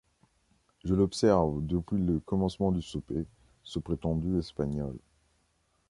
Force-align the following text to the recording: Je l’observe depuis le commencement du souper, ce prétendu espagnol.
Je 0.83 0.95
l’observe 0.95 1.63
depuis 1.63 1.99
le 2.03 2.19
commencement 2.21 2.71
du 2.71 2.81
souper, 2.81 3.27
ce 3.63 3.77
prétendu 3.77 4.39
espagnol. 4.39 4.97